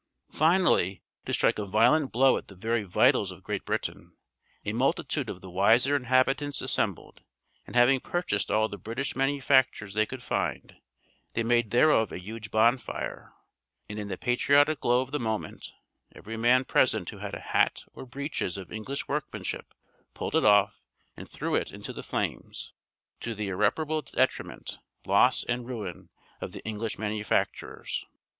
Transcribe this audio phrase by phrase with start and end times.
[0.31, 4.17] Finally, to strike a violent blow at the very vitals of Great Britain,
[4.65, 7.21] a multitude of the wiser inhabitants assembled,
[7.67, 10.77] and having purchased all the British manufactures they could find,
[11.33, 13.31] they made thereof a huge bonfire,
[13.87, 15.71] and in the patriotic glow of the moment,
[16.15, 19.71] every man present who had a hat or breeches of English workmanship
[20.15, 20.81] pulled it off,
[21.15, 22.73] and threw it into the flames,
[23.19, 26.09] to the irreparable detriment, loss and ruin
[26.39, 28.03] of the English manufacturers!